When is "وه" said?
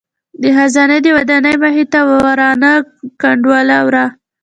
3.89-4.05